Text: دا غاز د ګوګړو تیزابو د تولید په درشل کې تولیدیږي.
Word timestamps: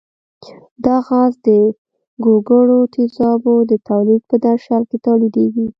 دا 0.85 0.95
غاز 1.07 1.33
د 1.47 1.49
ګوګړو 2.23 2.79
تیزابو 2.95 3.55
د 3.71 3.73
تولید 3.89 4.21
په 4.29 4.35
درشل 4.45 4.81
کې 4.89 4.97
تولیدیږي. 5.07 5.67